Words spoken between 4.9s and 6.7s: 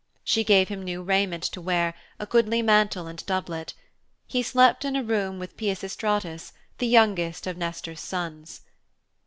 a room with Peisistratus,